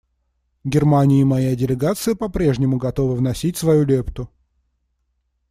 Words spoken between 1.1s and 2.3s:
и моя делегация